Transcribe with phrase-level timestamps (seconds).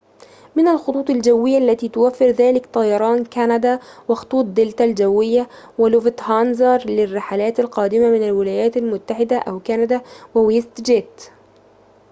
[0.55, 8.23] من الخطوط الجوية التي توفر ذلك طيران كندا وخطوط دلتا الجوية ولوفتهانزا للرحلات القادمة من
[8.23, 10.01] الولايات المتحدة أو كندا
[10.35, 11.25] وويست جيت